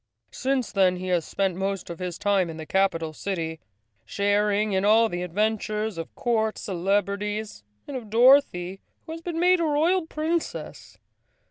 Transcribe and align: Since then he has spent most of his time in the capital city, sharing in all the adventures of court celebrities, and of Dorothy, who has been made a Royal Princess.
Since 0.31 0.71
then 0.71 0.95
he 0.95 1.09
has 1.09 1.25
spent 1.25 1.55
most 1.55 1.91
of 1.91 1.99
his 1.99 2.17
time 2.17 2.49
in 2.49 2.57
the 2.57 2.65
capital 2.65 3.13
city, 3.13 3.59
sharing 4.03 4.73
in 4.73 4.83
all 4.83 5.09
the 5.09 5.21
adventures 5.21 5.95
of 5.99 6.15
court 6.15 6.57
celebrities, 6.57 7.63
and 7.87 7.95
of 7.95 8.09
Dorothy, 8.09 8.81
who 9.05 9.11
has 9.11 9.21
been 9.21 9.39
made 9.39 9.59
a 9.59 9.63
Royal 9.63 10.07
Princess. 10.07 10.97